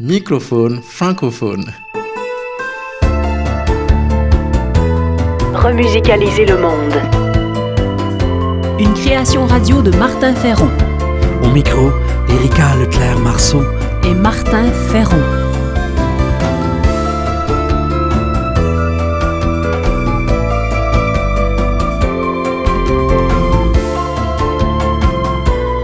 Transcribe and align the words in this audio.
Microphone 0.00 0.80
francophone. 0.80 1.64
Remusicaliser 5.54 6.46
le 6.46 6.56
monde. 6.58 6.94
Une 8.78 8.94
création 8.94 9.44
radio 9.46 9.82
de 9.82 9.90
Martin 9.96 10.34
Ferron 10.34 10.70
Au 11.42 11.48
micro, 11.48 11.90
Erika 12.28 12.76
Leclerc-Marceau. 12.76 13.62
et 14.04 14.14
Martin 14.14 14.70
Ferron. 14.92 15.20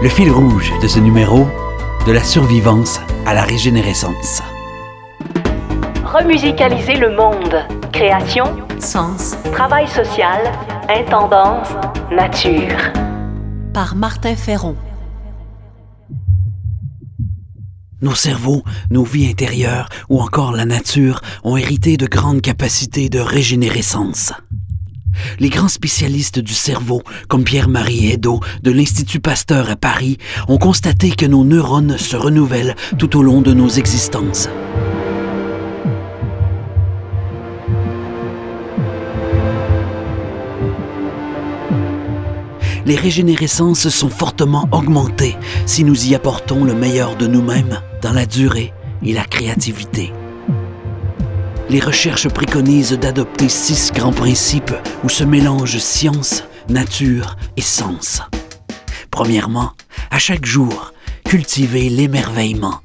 Le 0.01 0.09
fil 0.09 0.31
rouge 0.31 0.71
de 0.81 0.87
ce 0.87 0.99
numéro, 0.99 1.47
de 2.05 2.11
la 2.11 2.23
survivance 2.23 2.99
à 3.25 3.33
la 3.33 3.43
régénérescence. 3.43 4.41
Remusicaliser 6.05 6.95
le 6.95 7.15
monde. 7.15 7.65
Création, 7.91 8.45
Sens 8.79 9.35
travail 9.53 9.87
social, 9.87 10.51
intendance, 10.89 11.69
nature. 12.11 12.77
par 13.73 13.95
Martin 13.95 14.35
Ferron. 14.35 14.75
Nos 18.01 18.15
cerveaux, 18.15 18.63
nos 18.91 19.03
vies 19.03 19.29
intérieures 19.29 19.89
ou 20.09 20.21
encore 20.21 20.51
la 20.51 20.65
nature 20.65 21.21
ont 21.43 21.57
hérité 21.57 21.97
de 21.97 22.05
grandes 22.05 22.41
capacités 22.41 23.09
de 23.09 23.19
régénérescence. 23.19 24.33
Les 25.39 25.49
grands 25.49 25.67
spécialistes 25.67 26.39
du 26.39 26.53
cerveau, 26.53 27.01
comme 27.27 27.43
Pierre-Marie 27.43 28.11
Edo 28.11 28.39
de 28.63 28.71
l'Institut 28.71 29.19
Pasteur 29.19 29.69
à 29.69 29.75
Paris, 29.75 30.17
ont 30.47 30.57
constaté 30.57 31.11
que 31.11 31.25
nos 31.25 31.43
neurones 31.43 31.97
se 31.97 32.15
renouvellent 32.15 32.75
tout 32.97 33.17
au 33.17 33.23
long 33.23 33.41
de 33.41 33.53
nos 33.53 33.69
existences. 33.69 34.49
Les 42.85 42.95
régénérescences 42.95 43.89
sont 43.89 44.09
fortement 44.09 44.69
augmentées 44.71 45.35
si 45.65 45.83
nous 45.83 46.05
y 46.05 46.13
apportons 46.13 46.63
le 46.63 46.75
meilleur 46.75 47.15
de 47.15 47.25
nous-mêmes 47.25 47.81
dans 48.01 48.13
la 48.13 48.27
durée 48.27 48.73
et 49.03 49.13
la 49.13 49.25
créativité. 49.25 50.11
Les 51.67 51.79
recherches 51.79 52.29
préconisent 52.29 52.93
d'adopter 52.93 53.49
six 53.49 53.91
grands 53.91 54.11
principes 54.11 54.73
où 55.03 55.09
se 55.09 55.23
mélangent 55.23 55.79
science, 55.79 56.43
nature 56.69 57.37
et 57.57 57.61
sens. 57.61 58.21
Premièrement, 59.09 59.71
à 60.11 60.19
chaque 60.19 60.45
jour, 60.45 60.93
cultiver 61.25 61.89
l'émerveillement. 61.89 62.81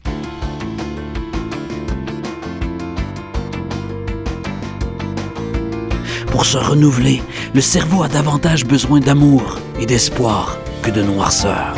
Pour 6.29 6.47
se 6.47 6.57
renouveler, 6.57 7.21
le 7.55 7.61
cerveau 7.61 8.03
a 8.03 8.09
davantage 8.09 8.65
besoin 8.65 9.01
d'amour 9.01 9.59
et 9.79 9.85
d'espoir 9.85 10.57
que 10.83 10.91
de 10.91 11.03
noirceur. 11.03 11.75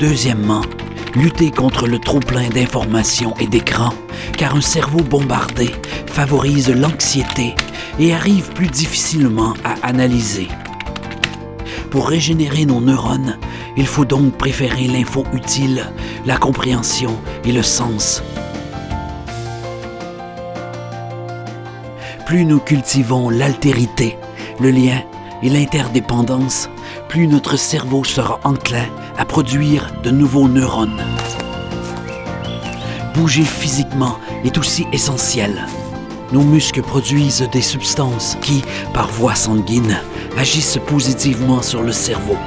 Deuxièmement, 0.00 0.62
lutter 1.14 1.50
contre 1.50 1.86
le 1.86 1.98
trop-plein 1.98 2.48
d'informations 2.48 3.34
et 3.40 3.46
d'écrans, 3.46 3.94
car 4.36 4.54
un 4.54 4.60
cerveau 4.60 5.02
bombardé 5.02 5.70
favorise 6.06 6.70
l'anxiété 6.70 7.54
et 7.98 8.14
arrive 8.14 8.50
plus 8.52 8.68
difficilement 8.68 9.54
à 9.64 9.74
analyser. 9.86 10.48
Pour 11.90 12.08
régénérer 12.08 12.66
nos 12.66 12.80
neurones, 12.80 13.38
il 13.76 13.86
faut 13.86 14.04
donc 14.04 14.36
préférer 14.36 14.86
l'info 14.86 15.24
utile, 15.32 15.84
la 16.24 16.36
compréhension 16.36 17.18
et 17.44 17.52
le 17.52 17.62
sens. 17.62 18.22
Plus 22.26 22.44
nous 22.44 22.60
cultivons 22.60 23.28
l'altérité, 23.28 24.16
le 24.60 24.70
lien 24.70 25.02
et 25.42 25.48
l'interdépendance, 25.48 26.68
plus 27.08 27.26
notre 27.26 27.56
cerveau 27.56 28.04
sera 28.04 28.38
enclin 28.44 28.86
à 29.20 29.26
produire 29.26 29.92
de 30.02 30.10
nouveaux 30.10 30.48
neurones. 30.48 31.04
Bouger 33.14 33.44
physiquement 33.44 34.16
est 34.44 34.56
aussi 34.56 34.86
essentiel. 34.94 35.66
Nos 36.32 36.40
muscles 36.40 36.80
produisent 36.80 37.46
des 37.52 37.60
substances 37.60 38.38
qui, 38.40 38.62
par 38.94 39.08
voie 39.08 39.34
sanguine, 39.34 39.98
agissent 40.38 40.78
positivement 40.86 41.60
sur 41.60 41.82
le 41.82 41.92
cerveau. 41.92 42.38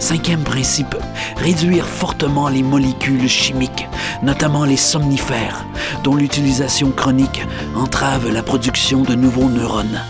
Cinquième 0.00 0.42
principe, 0.42 0.96
réduire 1.36 1.86
fortement 1.86 2.48
les 2.48 2.64
molécules 2.64 3.28
chimiques, 3.28 3.86
notamment 4.24 4.64
les 4.64 4.76
somnifères, 4.76 5.64
dont 6.02 6.16
l'utilisation 6.16 6.90
chronique 6.90 7.46
entrave 7.76 8.28
la 8.32 8.42
production 8.42 9.02
de 9.02 9.14
nouveaux 9.14 9.48
neurones. 9.48 10.00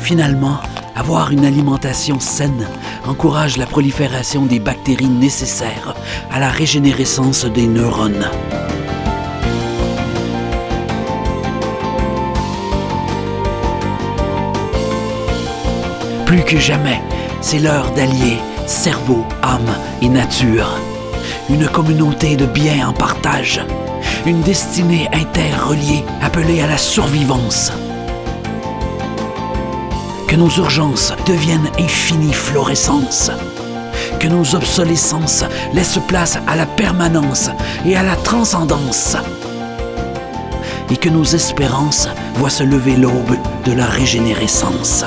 Finalement, 0.00 0.58
avoir 0.96 1.32
une 1.32 1.44
alimentation 1.44 2.20
saine 2.20 2.66
encourage 3.06 3.56
la 3.56 3.66
prolifération 3.66 4.46
des 4.46 4.60
bactéries 4.60 5.08
nécessaires 5.08 5.94
à 6.30 6.40
la 6.40 6.50
régénérescence 6.50 7.44
des 7.44 7.66
neurones. 7.66 8.28
Plus 16.26 16.44
que 16.44 16.58
jamais, 16.58 17.00
c'est 17.40 17.58
l'heure 17.58 17.90
d'allier 17.92 18.38
cerveau, 18.66 19.24
âme 19.42 19.74
et 20.00 20.08
nature. 20.08 20.78
Une 21.50 21.68
communauté 21.68 22.36
de 22.36 22.46
biens 22.46 22.88
en 22.88 22.92
partage. 22.92 23.60
Une 24.26 24.40
destinée 24.40 25.08
interreliée 25.12 26.04
appelée 26.22 26.62
à 26.62 26.66
la 26.66 26.78
survivance. 26.78 27.72
Que 30.32 30.38
nos 30.38 30.56
urgences 30.56 31.12
deviennent 31.26 31.70
infinie 31.78 32.32
florescence. 32.32 33.30
Que 34.18 34.28
nos 34.28 34.54
obsolescences 34.54 35.44
laissent 35.74 36.00
place 36.08 36.38
à 36.46 36.56
la 36.56 36.64
permanence 36.64 37.50
et 37.84 37.96
à 37.96 38.02
la 38.02 38.16
transcendance. 38.16 39.18
Et 40.88 40.96
que 40.96 41.10
nos 41.10 41.24
espérances 41.24 42.08
voient 42.36 42.48
se 42.48 42.62
lever 42.62 42.96
l'aube 42.96 43.36
de 43.66 43.72
la 43.72 43.84
régénérescence. 43.84 45.04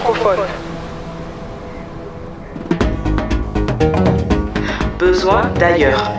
Francophone. 0.00 0.46
Besoin 4.98 5.50
d'ailleurs. 5.58 6.12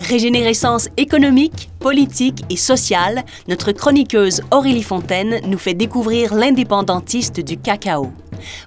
Régénérescence 0.00 0.88
économique, 0.96 1.70
politique 1.78 2.42
et 2.50 2.56
sociale, 2.56 3.24
notre 3.48 3.72
chroniqueuse 3.72 4.42
Aurélie 4.50 4.82
Fontaine 4.82 5.40
nous 5.46 5.58
fait 5.58 5.74
découvrir 5.74 6.34
l'indépendantiste 6.34 7.40
du 7.40 7.56
cacao. 7.56 8.10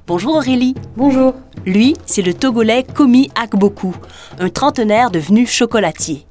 Bonjour 0.07 0.35
Aurélie. 0.35 0.73
Bonjour. 0.95 1.33
Lui, 1.65 1.95
c'est 2.05 2.21
le 2.21 2.33
Togolais 2.33 2.83
Komi 2.83 3.29
Akboku, 3.35 3.93
un 4.39 4.49
trentenaire 4.49 5.11
devenu 5.11 5.45
chocolatier. 5.45 6.25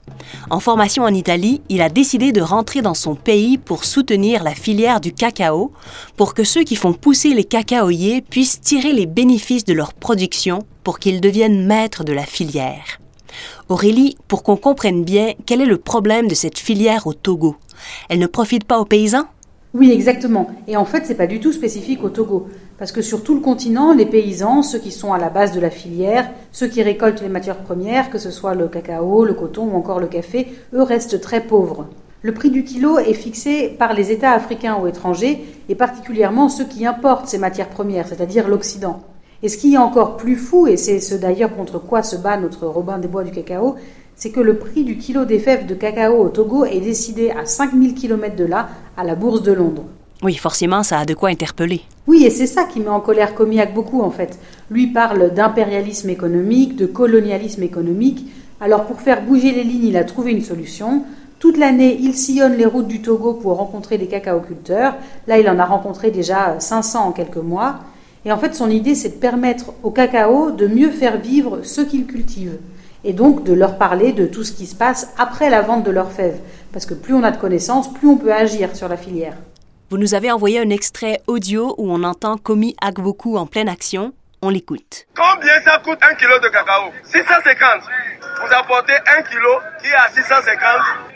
En 0.50 0.60
formation 0.60 1.04
en 1.04 1.14
Italie, 1.14 1.62
il 1.68 1.82
a 1.82 1.88
décidé 1.88 2.32
de 2.32 2.40
rentrer 2.40 2.82
dans 2.82 2.94
son 2.94 3.14
pays 3.14 3.58
pour 3.58 3.84
soutenir 3.84 4.42
la 4.42 4.54
filière 4.54 5.00
du 5.00 5.12
cacao, 5.12 5.72
pour 6.16 6.34
que 6.34 6.44
ceux 6.44 6.64
qui 6.64 6.76
font 6.76 6.92
pousser 6.92 7.34
les 7.34 7.44
cacaoyers 7.44 8.22
puissent 8.22 8.60
tirer 8.60 8.92
les 8.92 9.06
bénéfices 9.06 9.64
de 9.64 9.74
leur 9.74 9.94
production 9.94 10.60
pour 10.84 10.98
qu'ils 10.98 11.20
deviennent 11.20 11.66
maîtres 11.66 12.04
de 12.04 12.12
la 12.12 12.26
filière. 12.26 13.00
Aurélie, 13.68 14.16
pour 14.28 14.42
qu'on 14.42 14.56
comprenne 14.56 15.04
bien, 15.04 15.32
quel 15.46 15.60
est 15.60 15.66
le 15.66 15.78
problème 15.78 16.28
de 16.28 16.34
cette 16.34 16.58
filière 16.58 17.06
au 17.06 17.14
Togo? 17.14 17.56
Elle 18.08 18.18
ne 18.18 18.26
profite 18.26 18.64
pas 18.64 18.78
aux 18.78 18.84
paysans? 18.84 19.26
Oui, 19.74 19.90
exactement. 19.90 20.50
Et 20.68 20.76
en 20.76 20.84
fait, 20.84 21.04
c'est 21.06 21.14
pas 21.14 21.26
du 21.26 21.40
tout 21.40 21.52
spécifique 21.52 22.04
au 22.04 22.10
Togo. 22.10 22.48
Parce 22.82 22.90
que 22.90 23.00
sur 23.00 23.22
tout 23.22 23.36
le 23.36 23.40
continent, 23.40 23.94
les 23.94 24.06
paysans, 24.06 24.60
ceux 24.64 24.80
qui 24.80 24.90
sont 24.90 25.12
à 25.12 25.18
la 25.18 25.30
base 25.30 25.52
de 25.52 25.60
la 25.60 25.70
filière, 25.70 26.28
ceux 26.50 26.66
qui 26.66 26.82
récoltent 26.82 27.22
les 27.22 27.28
matières 27.28 27.62
premières, 27.62 28.10
que 28.10 28.18
ce 28.18 28.32
soit 28.32 28.56
le 28.56 28.66
cacao, 28.66 29.24
le 29.24 29.34
coton 29.34 29.68
ou 29.72 29.76
encore 29.76 30.00
le 30.00 30.08
café, 30.08 30.48
eux 30.74 30.82
restent 30.82 31.20
très 31.20 31.42
pauvres. 31.42 31.86
Le 32.22 32.34
prix 32.34 32.50
du 32.50 32.64
kilo 32.64 32.98
est 32.98 33.14
fixé 33.14 33.68
par 33.68 33.92
les 33.92 34.10
États 34.10 34.32
africains 34.32 34.80
ou 34.82 34.88
étrangers, 34.88 35.44
et 35.68 35.76
particulièrement 35.76 36.48
ceux 36.48 36.64
qui 36.64 36.84
importent 36.84 37.28
ces 37.28 37.38
matières 37.38 37.68
premières, 37.68 38.08
c'est-à-dire 38.08 38.48
l'Occident. 38.48 38.98
Et 39.44 39.48
ce 39.48 39.58
qui 39.58 39.74
est 39.74 39.78
encore 39.78 40.16
plus 40.16 40.34
fou, 40.34 40.66
et 40.66 40.76
c'est 40.76 40.98
ce 40.98 41.14
d'ailleurs 41.14 41.54
contre 41.54 41.78
quoi 41.78 42.02
se 42.02 42.16
bat 42.16 42.36
notre 42.36 42.66
Robin 42.66 42.98
des 42.98 43.06
Bois 43.06 43.22
du 43.22 43.30
cacao, 43.30 43.76
c'est 44.16 44.30
que 44.30 44.40
le 44.40 44.58
prix 44.58 44.82
du 44.82 44.98
kilo 44.98 45.24
des 45.24 45.38
fèves 45.38 45.66
de 45.66 45.76
cacao 45.76 46.16
au 46.16 46.30
Togo 46.30 46.64
est 46.64 46.80
décidé 46.80 47.30
à 47.30 47.46
5000 47.46 47.94
km 47.94 48.34
de 48.34 48.44
là, 48.44 48.70
à 48.96 49.04
la 49.04 49.14
bourse 49.14 49.42
de 49.42 49.52
Londres. 49.52 49.84
Oui, 50.22 50.34
forcément, 50.36 50.84
ça 50.84 51.00
a 51.00 51.04
de 51.04 51.14
quoi 51.14 51.30
interpeller. 51.30 51.82
Oui, 52.06 52.24
et 52.24 52.30
c'est 52.30 52.46
ça 52.46 52.62
qui 52.62 52.78
met 52.78 52.88
en 52.88 53.00
colère 53.00 53.34
Comiac 53.34 53.74
beaucoup 53.74 54.02
en 54.02 54.10
fait. 54.10 54.38
Lui 54.70 54.86
parle 54.86 55.34
d'impérialisme 55.34 56.10
économique, 56.10 56.76
de 56.76 56.86
colonialisme 56.86 57.64
économique. 57.64 58.26
Alors 58.60 58.84
pour 58.84 59.00
faire 59.00 59.22
bouger 59.22 59.50
les 59.50 59.64
lignes, 59.64 59.86
il 59.86 59.96
a 59.96 60.04
trouvé 60.04 60.30
une 60.30 60.42
solution. 60.42 61.02
Toute 61.40 61.58
l'année, 61.58 61.98
il 62.00 62.14
sillonne 62.14 62.56
les 62.56 62.66
routes 62.66 62.86
du 62.86 63.02
Togo 63.02 63.34
pour 63.34 63.56
rencontrer 63.56 63.98
des 63.98 64.06
cacaoculteurs. 64.06 64.94
Là, 65.26 65.40
il 65.40 65.50
en 65.50 65.58
a 65.58 65.64
rencontré 65.64 66.12
déjà 66.12 66.54
500 66.60 67.08
en 67.08 67.10
quelques 67.10 67.36
mois. 67.38 67.80
Et 68.24 68.30
en 68.30 68.38
fait, 68.38 68.54
son 68.54 68.70
idée, 68.70 68.94
c'est 68.94 69.08
de 69.08 69.20
permettre 69.20 69.72
au 69.82 69.90
cacao 69.90 70.52
de 70.52 70.68
mieux 70.68 70.90
faire 70.90 71.18
vivre 71.18 71.62
ceux 71.64 71.84
qu'il 71.84 72.06
cultive. 72.06 72.58
Et 73.02 73.12
donc 73.12 73.42
de 73.42 73.52
leur 73.52 73.76
parler 73.76 74.12
de 74.12 74.26
tout 74.26 74.44
ce 74.44 74.52
qui 74.52 74.66
se 74.66 74.76
passe 74.76 75.08
après 75.18 75.50
la 75.50 75.62
vente 75.62 75.82
de 75.82 75.90
leurs 75.90 76.12
fèves. 76.12 76.38
Parce 76.72 76.86
que 76.86 76.94
plus 76.94 77.14
on 77.14 77.24
a 77.24 77.32
de 77.32 77.38
connaissances, 77.38 77.92
plus 77.92 78.06
on 78.06 78.16
peut 78.16 78.32
agir 78.32 78.76
sur 78.76 78.86
la 78.86 78.96
filière. 78.96 79.34
Vous 79.92 79.98
nous 79.98 80.14
avez 80.14 80.32
envoyé 80.32 80.58
un 80.58 80.70
extrait 80.70 81.20
audio 81.26 81.74
où 81.76 81.92
on 81.92 82.02
entend 82.02 82.38
Komi 82.38 82.74
Agboku 82.80 83.36
en 83.36 83.44
pleine 83.44 83.68
action. 83.68 84.14
On 84.40 84.48
l'écoute. 84.48 85.04
Combien 85.14 85.60
ça 85.60 85.82
coûte 85.84 85.98
un 86.00 86.14
kilo 86.14 86.38
de 86.38 86.48
cacao? 86.48 86.90
650. 87.04 87.82
Vous 88.40 88.54
apportez 88.54 88.94
un 88.94 89.20
kilo 89.20 89.50
qui 89.82 89.88
est 89.88 89.94
à 89.94 90.08
650 90.08 90.56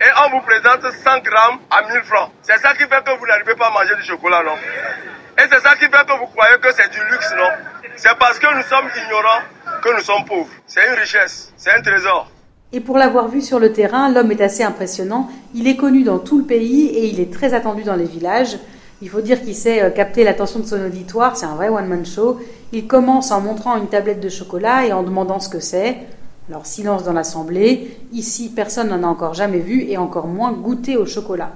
et 0.03 0.05
on 0.27 0.31
vous 0.37 0.43
présente 0.43 0.83
100 0.93 1.21
grammes 1.21 1.59
à 1.71 1.91
1000 1.91 2.03
francs. 2.03 2.31
C'est 2.43 2.59
ça 2.59 2.75
qui 2.75 2.81
fait 2.83 3.03
que 3.03 3.19
vous 3.19 3.27
n'arrivez 3.27 3.55
pas 3.55 3.69
à 3.69 3.71
manger 3.71 3.97
du 3.97 4.03
chocolat, 4.03 4.43
non? 4.43 4.57
Et 5.39 5.49
c'est 5.51 5.61
ça 5.61 5.75
qui 5.77 5.87
fait 5.87 6.07
que 6.07 6.19
vous 6.19 6.27
croyez 6.27 6.59
que 6.61 6.71
c'est 6.75 6.91
du 6.91 7.01
luxe, 7.11 7.33
non? 7.35 7.49
C'est 7.97 8.19
parce 8.19 8.39
que 8.39 8.57
nous 8.57 8.63
sommes 8.65 8.91
ignorants 8.95 9.41
que 9.81 9.97
nous 9.97 10.03
sommes 10.03 10.27
pauvres. 10.27 10.53
C'est 10.67 10.87
une 10.87 11.01
richesse, 11.01 11.51
c'est 11.57 11.73
un 11.73 11.81
trésor. 11.81 12.31
Et 12.73 12.81
pour 12.81 12.99
l'avoir 12.99 13.29
vu 13.29 13.41
sur 13.41 13.59
le 13.59 13.73
terrain, 13.73 14.11
l'homme 14.11 14.33
est 14.33 14.41
assez 14.41 14.63
impressionnant. 14.63 15.29
Il 15.55 15.69
est 15.69 15.77
connu 15.77 16.03
dans 16.03 16.19
tout 16.19 16.39
le 16.39 16.45
pays 16.45 16.87
et 16.87 17.07
il 17.07 17.21
est 17.21 17.33
très 17.33 17.55
attendu 17.55 17.85
dans 17.85 17.95
les 17.95 18.05
villages. 18.05 18.59
Il 19.03 19.09
faut 19.09 19.21
dire 19.21 19.43
qu'il 19.43 19.55
sait 19.55 19.83
euh, 19.83 19.91
capter 19.91 20.25
l'attention 20.25 20.61
de 20.61 20.67
son 20.67 20.85
auditoire, 20.85 21.37
c'est 21.37 21.47
un 21.47 21.55
vrai 21.55 21.69
one-man 21.69 22.05
show. 22.05 22.39
Il 22.73 22.87
commence 22.87 23.31
en 23.31 23.41
montrant 23.41 23.77
une 23.77 23.89
tablette 23.89 24.21
de 24.21 24.29
chocolat 24.29 24.87
et 24.87 24.93
en 24.93 25.03
demandant 25.03 25.39
ce 25.39 25.49
que 25.49 25.61
c'est. 25.61 25.99
Alors 26.49 26.67
silence 26.67 27.05
dans 27.05 27.13
l'assemblée. 27.13 27.99
Ici, 28.13 28.51
personne 28.55 28.89
n'en 28.89 29.03
a 29.03 29.07
encore 29.07 29.35
jamais 29.35 29.59
vu 29.59 29.83
et 29.89 29.99
encore 29.99 30.27
moins 30.27 30.53
goûté 30.53 30.97
au 30.97 31.05
chocolat. 31.05 31.53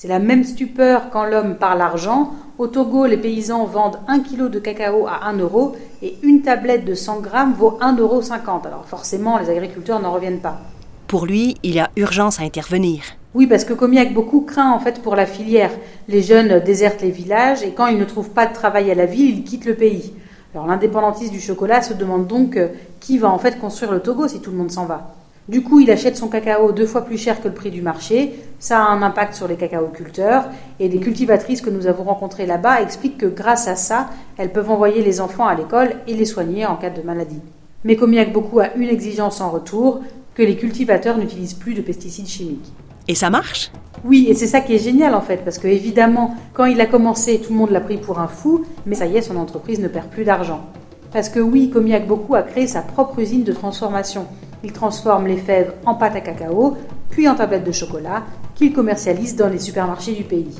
C'est 0.00 0.06
la 0.06 0.20
même 0.20 0.44
stupeur 0.44 1.10
quand 1.10 1.24
l'homme 1.24 1.56
parle 1.56 1.80
argent. 1.80 2.30
Au 2.56 2.68
Togo, 2.68 3.06
les 3.06 3.16
paysans 3.16 3.64
vendent 3.64 3.98
un 4.06 4.20
kilo 4.20 4.48
de 4.48 4.60
cacao 4.60 5.08
à 5.08 5.26
1 5.26 5.38
euro 5.38 5.74
et 6.02 6.14
une 6.22 6.40
tablette 6.40 6.84
de 6.84 6.94
100 6.94 7.18
grammes 7.18 7.52
vaut 7.52 7.76
1,50 7.80 7.98
euro. 7.98 8.22
Alors 8.64 8.84
forcément, 8.86 9.38
les 9.38 9.50
agriculteurs 9.50 9.98
n'en 9.98 10.12
reviennent 10.12 10.38
pas. 10.38 10.60
Pour 11.08 11.26
lui, 11.26 11.56
il 11.64 11.74
y 11.74 11.80
a 11.80 11.90
urgence 11.96 12.38
à 12.38 12.44
intervenir. 12.44 13.02
Oui, 13.34 13.48
parce 13.48 13.64
que 13.64 13.72
Comiac 13.72 14.14
beaucoup 14.14 14.42
craint 14.42 14.70
en 14.70 14.78
fait 14.78 15.02
pour 15.02 15.16
la 15.16 15.26
filière. 15.26 15.72
Les 16.06 16.22
jeunes 16.22 16.60
désertent 16.60 17.02
les 17.02 17.10
villages 17.10 17.64
et 17.64 17.72
quand 17.72 17.88
ils 17.88 17.98
ne 17.98 18.04
trouvent 18.04 18.30
pas 18.30 18.46
de 18.46 18.54
travail 18.54 18.92
à 18.92 18.94
la 18.94 19.06
ville, 19.06 19.38
ils 19.38 19.42
quittent 19.42 19.66
le 19.66 19.74
pays. 19.74 20.12
Alors 20.54 20.68
l'indépendantiste 20.68 21.32
du 21.32 21.40
chocolat 21.40 21.82
se 21.82 21.92
demande 21.92 22.28
donc 22.28 22.56
euh, 22.56 22.68
qui 23.00 23.18
va 23.18 23.30
en 23.30 23.38
fait 23.38 23.58
construire 23.58 23.90
le 23.90 23.98
Togo 23.98 24.28
si 24.28 24.40
tout 24.40 24.52
le 24.52 24.58
monde 24.58 24.70
s'en 24.70 24.86
va? 24.86 25.16
Du 25.48 25.62
coup, 25.62 25.80
il 25.80 25.90
achète 25.90 26.16
son 26.16 26.28
cacao 26.28 26.72
deux 26.72 26.86
fois 26.86 27.00
plus 27.00 27.16
cher 27.16 27.40
que 27.40 27.48
le 27.48 27.54
prix 27.54 27.70
du 27.70 27.80
marché. 27.80 28.38
Ça 28.58 28.80
a 28.80 28.88
un 28.88 29.00
impact 29.00 29.32
sur 29.32 29.48
les 29.48 29.56
cacaoculteurs. 29.56 30.44
Et 30.78 30.90
des 30.90 30.98
cultivatrices 30.98 31.62
que 31.62 31.70
nous 31.70 31.86
avons 31.86 32.04
rencontrées 32.04 32.44
là-bas 32.44 32.82
expliquent 32.82 33.16
que 33.16 33.26
grâce 33.26 33.66
à 33.66 33.74
ça, 33.74 34.10
elles 34.36 34.52
peuvent 34.52 34.70
envoyer 34.70 35.02
les 35.02 35.22
enfants 35.22 35.46
à 35.46 35.54
l'école 35.54 35.96
et 36.06 36.12
les 36.12 36.26
soigner 36.26 36.66
en 36.66 36.76
cas 36.76 36.90
de 36.90 37.00
maladie. 37.00 37.40
Mais 37.84 37.96
Comiac 37.96 38.30
beaucoup 38.30 38.60
a 38.60 38.74
une 38.74 38.90
exigence 38.90 39.40
en 39.40 39.50
retour, 39.50 40.00
que 40.34 40.42
les 40.42 40.56
cultivateurs 40.56 41.16
n'utilisent 41.16 41.54
plus 41.54 41.74
de 41.74 41.80
pesticides 41.80 42.28
chimiques. 42.28 42.72
Et 43.08 43.14
ça 43.14 43.30
marche? 43.30 43.72
Oui, 44.04 44.26
et 44.28 44.34
c'est 44.34 44.46
ça 44.46 44.60
qui 44.60 44.74
est 44.74 44.78
génial 44.78 45.14
en 45.14 45.22
fait, 45.22 45.38
parce 45.44 45.58
que 45.58 45.66
évidemment, 45.66 46.36
quand 46.52 46.66
il 46.66 46.80
a 46.80 46.86
commencé, 46.86 47.40
tout 47.40 47.52
le 47.52 47.58
monde 47.58 47.70
l'a 47.70 47.80
pris 47.80 47.96
pour 47.96 48.18
un 48.18 48.28
fou, 48.28 48.64
mais 48.84 48.94
ça 48.94 49.06
y 49.06 49.16
est, 49.16 49.22
son 49.22 49.36
entreprise 49.36 49.80
ne 49.80 49.88
perd 49.88 50.08
plus 50.08 50.24
d'argent. 50.24 50.60
Parce 51.12 51.30
que 51.30 51.40
oui, 51.40 51.70
Comiac 51.70 52.06
beaucoup 52.06 52.34
a 52.34 52.42
créé 52.42 52.66
sa 52.66 52.82
propre 52.82 53.18
usine 53.18 53.44
de 53.44 53.52
transformation. 53.52 54.26
Il 54.64 54.72
transforme 54.72 55.26
les 55.26 55.36
fèves 55.36 55.72
en 55.86 55.94
pâte 55.94 56.16
à 56.16 56.20
cacao, 56.20 56.76
puis 57.10 57.28
en 57.28 57.34
tablettes 57.34 57.64
de 57.64 57.72
chocolat, 57.72 58.24
qu'il 58.54 58.72
commercialise 58.72 59.36
dans 59.36 59.48
les 59.48 59.58
supermarchés 59.58 60.14
du 60.14 60.24
pays. 60.24 60.56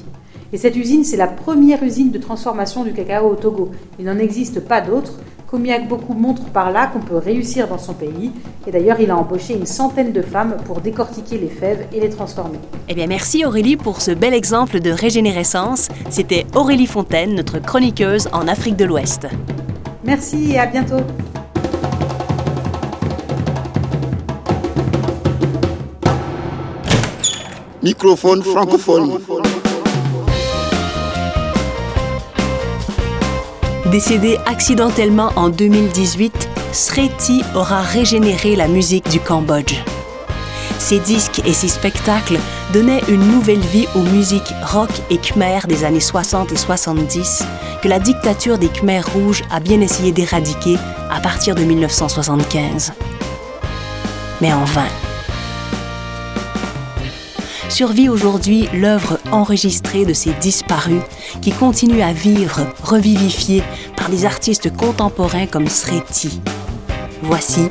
Et 0.52 0.56
cette 0.56 0.76
usine, 0.76 1.04
c'est 1.04 1.16
la 1.16 1.26
première 1.26 1.82
usine 1.82 2.10
de 2.10 2.18
transformation 2.18 2.84
du 2.84 2.92
cacao 2.92 3.28
au 3.28 3.34
Togo. 3.34 3.70
Il 3.98 4.06
n'en 4.06 4.18
existe 4.18 4.60
pas 4.60 4.80
d'autres. 4.80 5.14
Comiac 5.46 5.88
beaucoup 5.88 6.14
montre 6.14 6.44
par 6.44 6.70
là 6.70 6.86
qu'on 6.86 7.00
peut 7.00 7.16
réussir 7.16 7.68
dans 7.68 7.78
son 7.78 7.94
pays. 7.94 8.32
Et 8.66 8.70
d'ailleurs, 8.70 9.00
il 9.00 9.10
a 9.10 9.16
embauché 9.16 9.54
une 9.54 9.66
centaine 9.66 10.12
de 10.12 10.22
femmes 10.22 10.56
pour 10.64 10.80
décortiquer 10.80 11.38
les 11.38 11.48
fèves 11.48 11.86
et 11.92 12.00
les 12.00 12.10
transformer. 12.10 12.58
Eh 12.88 12.94
bien, 12.94 13.06
merci 13.06 13.44
Aurélie 13.44 13.76
pour 13.76 14.00
ce 14.00 14.10
bel 14.10 14.34
exemple 14.34 14.80
de 14.80 14.90
régénérescence. 14.90 15.88
C'était 16.10 16.46
Aurélie 16.54 16.86
Fontaine, 16.86 17.34
notre 17.34 17.58
chroniqueuse 17.58 18.28
en 18.32 18.46
Afrique 18.46 18.76
de 18.76 18.84
l'Ouest. 18.84 19.26
Merci 20.04 20.52
et 20.52 20.58
à 20.58 20.66
bientôt. 20.66 21.02
Microphone 27.88 28.42
francophone. 28.42 29.18
Décédé 33.90 34.36
accidentellement 34.44 35.30
en 35.36 35.48
2018, 35.48 36.50
Sreti 36.72 37.40
aura 37.54 37.80
régénéré 37.80 38.56
la 38.56 38.68
musique 38.68 39.08
du 39.08 39.20
Cambodge. 39.20 39.76
Ses 40.78 40.98
disques 40.98 41.40
et 41.46 41.54
ses 41.54 41.68
spectacles 41.68 42.38
donnaient 42.74 43.00
une 43.08 43.26
nouvelle 43.26 43.58
vie 43.58 43.88
aux 43.94 44.02
musiques 44.02 44.52
rock 44.62 44.90
et 45.08 45.16
khmer 45.16 45.60
des 45.66 45.84
années 45.84 45.98
60 45.98 46.52
et 46.52 46.56
70 46.56 47.42
que 47.80 47.88
la 47.88 48.00
dictature 48.00 48.58
des 48.58 48.68
Khmers 48.68 49.10
rouges 49.14 49.44
a 49.50 49.60
bien 49.60 49.80
essayé 49.80 50.12
d'éradiquer 50.12 50.76
à 51.10 51.20
partir 51.20 51.54
de 51.54 51.64
1975. 51.64 52.92
Mais 54.42 54.52
en 54.52 54.64
vain 54.64 54.88
survit 57.78 58.08
aujourd'hui 58.08 58.68
l'œuvre 58.74 59.20
enregistrée 59.30 60.04
de 60.04 60.12
ces 60.12 60.32
disparus 60.40 61.00
qui 61.40 61.52
continuent 61.52 62.02
à 62.02 62.12
vivre, 62.12 62.66
revivifiés 62.82 63.62
par 63.96 64.08
des 64.08 64.24
artistes 64.24 64.76
contemporains 64.76 65.46
comme 65.46 65.68
Sreti. 65.68 66.40
Voici 67.22 67.68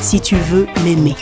Si 0.00 0.20
tu 0.20 0.36
veux 0.36 0.68
m'aimer. 0.84 1.16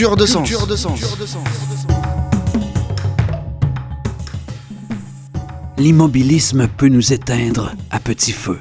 Culture 0.00 0.16
de 0.16 0.24
sens. 0.24 0.50
L'immobilisme 5.76 6.68
peut 6.68 6.88
nous 6.88 7.12
éteindre 7.12 7.74
à 7.90 8.00
petit 8.00 8.32
feu. 8.32 8.58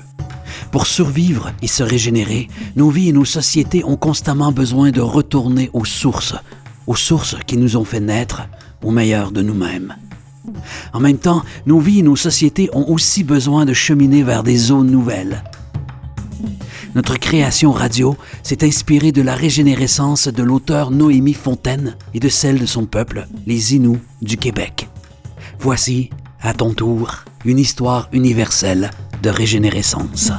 Pour 0.70 0.86
survivre 0.86 1.54
et 1.62 1.68
se 1.68 1.82
régénérer, 1.82 2.50
nos 2.76 2.90
vies 2.90 3.08
et 3.08 3.14
nos 3.14 3.24
sociétés 3.24 3.86
ont 3.86 3.96
constamment 3.96 4.52
besoin 4.52 4.92
de 4.92 5.00
retourner 5.00 5.70
aux 5.72 5.86
sources, 5.86 6.36
aux 6.88 6.98
sources 6.98 7.38
qui 7.48 7.56
nous 7.56 7.78
ont 7.78 7.86
fait 7.86 8.02
naître 8.02 8.42
au 8.84 8.92
meilleur 8.92 9.32
de 9.32 9.42
nous-mêmes. 9.42 9.96
En 10.92 11.00
même 11.00 11.20
temps, 11.20 11.44
nos 11.66 11.80
vies 11.80 12.00
et 12.00 12.04
nos 12.04 12.18
sociétés 12.18 12.70
ont 12.74 12.92
aussi 12.92 13.24
besoin 13.24 13.64
de 13.64 13.72
cheminer 13.72 14.24
vers 14.24 14.44
des 14.44 14.58
zones 14.58 14.92
nouvelles. 14.92 15.42
Notre 17.00 17.18
création 17.18 17.72
radio 17.72 18.18
s'est 18.44 18.66
inspirée 18.66 19.14
de 19.14 19.22
la 19.22 19.34
régénérescence 19.34 20.28
de 20.28 20.44
l'auteur 20.44 20.92
Noémie 20.92 21.34
Fontaine 21.34 21.96
et 22.14 22.20
de 22.20 22.28
celle 22.28 22.60
de 22.60 22.66
son 22.66 22.86
peuple, 22.86 23.26
les 23.48 23.74
Inuits 23.74 24.02
du 24.22 24.36
Québec. 24.36 24.90
Voici, 25.60 26.10
à 26.42 26.54
ton 26.54 26.74
tour, 26.74 27.24
une 27.46 27.58
histoire 27.58 28.10
universelle 28.12 28.92
de 29.24 29.30
régénérescence. 29.30 30.34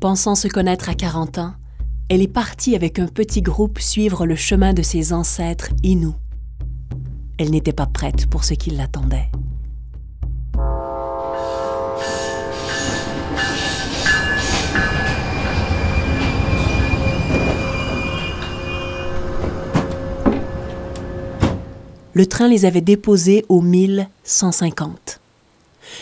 Pensant 0.00 0.36
se 0.36 0.48
connaître 0.48 0.88
à 0.88 0.94
40 0.94 1.36
ans, 1.36 1.52
elle 2.08 2.22
est 2.22 2.32
partie 2.32 2.76
avec 2.76 2.98
un 2.98 3.08
petit 3.08 3.42
groupe 3.42 3.78
suivre 3.78 4.24
le 4.24 4.36
chemin 4.36 4.72
de 4.72 4.80
ses 4.80 5.12
ancêtres 5.12 5.68
Inuits. 5.82 6.14
Elle 7.36 7.50
n'était 7.50 7.74
pas 7.74 7.84
prête 7.84 8.24
pour 8.24 8.44
ce 8.44 8.54
qui 8.54 8.70
l'attendait. 8.70 9.28
Le 22.18 22.26
train 22.26 22.48
les 22.48 22.64
avait 22.64 22.80
déposés 22.80 23.44
au 23.48 23.60
1150. 23.60 25.20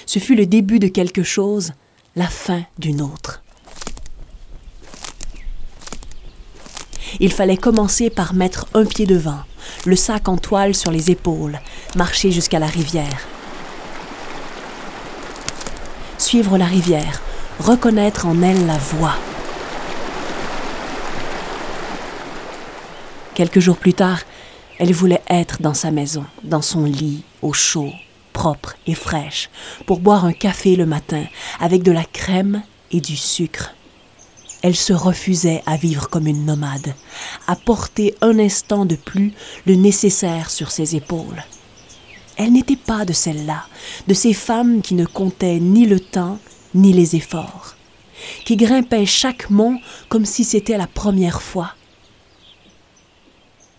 Ce 0.06 0.18
fut 0.18 0.34
le 0.34 0.46
début 0.46 0.78
de 0.78 0.88
quelque 0.88 1.22
chose, 1.22 1.74
la 2.14 2.26
fin 2.26 2.62
d'une 2.78 3.02
autre. 3.02 3.42
Il 7.20 7.34
fallait 7.34 7.58
commencer 7.58 8.08
par 8.08 8.32
mettre 8.32 8.66
un 8.72 8.86
pied 8.86 9.04
devant, 9.04 9.40
le 9.84 9.94
sac 9.94 10.26
en 10.30 10.38
toile 10.38 10.74
sur 10.74 10.90
les 10.90 11.10
épaules, 11.10 11.60
marcher 11.96 12.32
jusqu'à 12.32 12.60
la 12.60 12.66
rivière. 12.66 13.26
Suivre 16.16 16.56
la 16.56 16.64
rivière, 16.64 17.20
reconnaître 17.58 18.24
en 18.24 18.40
elle 18.40 18.64
la 18.64 18.78
voie. 18.78 19.16
Quelques 23.34 23.60
jours 23.60 23.76
plus 23.76 23.92
tard, 23.92 24.20
elle 24.78 24.92
voulait 24.92 25.22
être 25.28 25.62
dans 25.62 25.74
sa 25.74 25.90
maison, 25.90 26.24
dans 26.44 26.62
son 26.62 26.84
lit, 26.84 27.22
au 27.42 27.52
chaud, 27.52 27.92
propre 28.32 28.76
et 28.86 28.94
fraîche, 28.94 29.48
pour 29.86 30.00
boire 30.00 30.24
un 30.24 30.32
café 30.32 30.76
le 30.76 30.86
matin 30.86 31.24
avec 31.60 31.82
de 31.82 31.92
la 31.92 32.04
crème 32.04 32.62
et 32.90 33.00
du 33.00 33.16
sucre. 33.16 33.72
Elle 34.62 34.76
se 34.76 34.92
refusait 34.92 35.62
à 35.66 35.76
vivre 35.76 36.08
comme 36.08 36.26
une 36.26 36.44
nomade, 36.44 36.94
à 37.46 37.56
porter 37.56 38.14
un 38.20 38.38
instant 38.38 38.84
de 38.84 38.96
plus 38.96 39.32
le 39.66 39.74
nécessaire 39.74 40.50
sur 40.50 40.70
ses 40.70 40.96
épaules. 40.96 41.44
Elle 42.36 42.52
n'était 42.52 42.76
pas 42.76 43.04
de 43.04 43.12
celles-là, 43.12 43.64
de 44.08 44.14
ces 44.14 44.34
femmes 44.34 44.82
qui 44.82 44.94
ne 44.94 45.06
comptaient 45.06 45.60
ni 45.60 45.86
le 45.86 46.00
temps 46.00 46.38
ni 46.74 46.92
les 46.92 47.16
efforts, 47.16 47.76
qui 48.44 48.56
grimpaient 48.56 49.06
chaque 49.06 49.48
mont 49.50 49.78
comme 50.08 50.26
si 50.26 50.44
c'était 50.44 50.76
la 50.76 50.86
première 50.86 51.40
fois. 51.40 51.75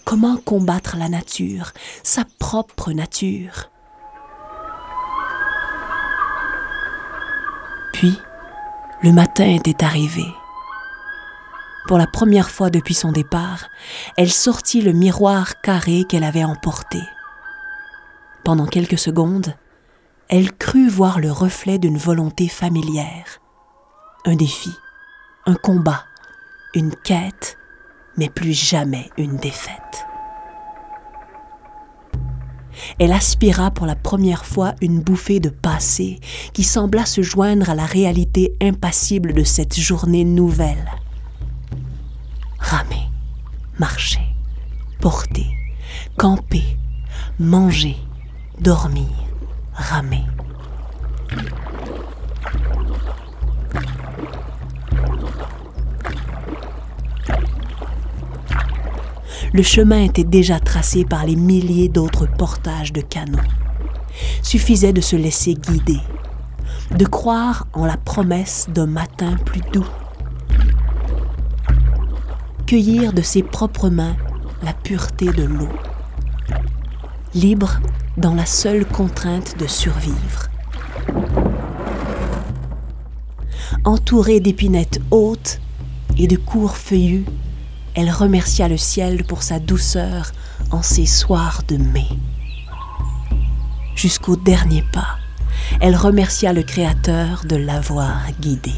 Comment 0.08 0.38
combattre 0.38 0.96
la 0.96 1.10
nature, 1.10 1.74
sa 2.02 2.24
propre 2.40 2.94
nature? 2.94 3.70
Puis, 7.92 8.18
le 9.04 9.12
matin 9.12 9.54
était 9.54 9.84
arrivé. 9.84 10.24
Pour 11.90 11.98
la 11.98 12.08
première 12.08 12.50
fois 12.50 12.70
depuis 12.70 12.94
son 12.94 13.12
départ, 13.12 13.66
elle 14.16 14.32
sortit 14.32 14.82
le 14.82 14.94
miroir 14.94 15.60
carré 15.60 16.06
qu'elle 16.08 16.24
avait 16.24 16.46
emporté. 16.46 17.02
Pendant 18.46 18.66
quelques 18.66 19.00
secondes, 19.00 19.56
elle 20.30 20.54
crut 20.54 20.90
voir 20.90 21.20
le 21.20 21.34
reflet 21.34 21.80
d'une 21.80 21.98
volonté 21.98 22.48
familière. 22.48 23.42
Un 24.26 24.38
défi, 24.38 24.72
un 25.46 25.56
combat, 25.56 26.06
une 26.74 26.96
quête, 26.96 27.58
mais 28.18 28.30
plus 28.30 28.54
jamais 28.54 29.10
une 29.18 29.38
défaite. 29.38 30.06
Elle 33.00 33.12
aspira 33.12 33.72
pour 33.72 33.86
la 33.86 33.96
première 33.96 34.46
fois 34.46 34.74
une 34.82 35.02
bouffée 35.02 35.40
de 35.40 35.50
passé 35.50 36.20
qui 36.54 36.64
sembla 36.64 37.06
se 37.06 37.22
joindre 37.22 37.70
à 37.70 37.76
la 37.76 37.86
réalité 37.86 38.54
impassible 38.62 39.34
de 39.34 39.44
cette 39.44 39.80
journée 39.80 40.24
nouvelle. 40.24 40.92
Ramer, 42.60 43.10
marcher, 43.80 44.26
porter, 45.00 45.48
camper, 46.18 46.78
manger, 47.40 47.98
dormir, 48.60 49.08
ramer. 49.74 50.27
Le 59.58 59.64
chemin 59.64 60.04
était 60.04 60.24
déjà 60.24 60.60
tracé 60.60 61.04
par 61.04 61.26
les 61.26 61.36
milliers 61.36 61.90
d'autres 61.90 62.28
portages 62.28 62.94
de 62.94 63.02
canaux. 63.02 63.40
Suffisait 64.44 64.94
de 64.94 65.02
se 65.02 65.16
laisser 65.16 65.56
guider, 65.56 66.00
de 66.96 67.06
croire 67.08 67.66
en 67.74 67.88
la 67.88 67.98
promesse 67.98 68.68
d'un 68.72 68.86
matin 68.86 69.36
plus 69.46 69.62
doux. 69.74 69.88
Cueillir 72.68 73.14
de 73.14 73.24
ses 73.24 73.42
propres 73.42 73.90
mains 73.90 74.16
la 74.62 74.74
pureté 74.74 75.26
de 75.26 75.46
l'eau. 75.46 75.70
Libre 77.34 77.80
dans 78.16 78.36
la 78.36 78.46
seule 78.46 78.86
contrainte 78.86 79.58
de 79.58 79.66
survivre. 79.66 80.50
Entourée 83.86 84.40
d'épinettes 84.40 85.02
hautes 85.10 85.60
et 86.16 86.28
de 86.28 86.36
courts 86.36 86.78
feuillus, 86.78 87.26
elle 87.98 88.12
remercia 88.12 88.68
le 88.68 88.78
ciel 88.78 89.24
pour 89.24 89.42
sa 89.42 89.58
douceur 89.58 90.32
en 90.70 90.84
ces 90.84 91.08
soirs 91.08 91.64
de 91.68 91.78
mai. 91.78 92.06
Jusqu'au 93.96 94.36
dernier 94.36 94.84
pas, 94.94 95.18
elle 95.82 95.96
remercia 95.96 96.54
le 96.54 96.62
Créateur 96.62 97.42
de 97.46 97.56
l'avoir 97.56 98.22
guidée. 98.40 98.70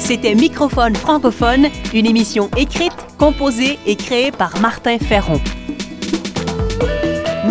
C'était 0.00 0.34
Microphone 0.34 0.96
francophone, 0.96 1.68
une 1.94 2.06
émission 2.06 2.50
écrite, 2.56 2.92
composée 3.18 3.78
et 3.86 3.94
créée 3.94 4.32
par 4.32 4.58
Martin 4.58 4.98
Ferron. 4.98 5.40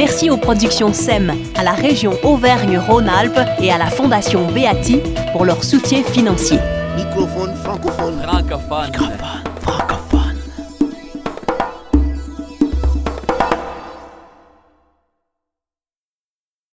Merci 0.02 0.32
aux 0.32 0.38
productions 0.38 0.94
SEM, 0.94 1.32
à 1.56 1.64
la 1.64 1.74
région 1.74 2.14
Auvergne-Rhône-Alpes 2.24 3.40
et 3.62 3.72
à 3.72 3.78
la 3.78 3.86
Fondation 3.86 4.48
Beati 4.48 5.00
pour 5.32 5.46
leur 5.46 5.64
soutien 5.64 6.02
financier. 6.04 6.58
Microphone 6.96 7.54
francophone. 7.58 8.20
Francophone. 8.24 9.41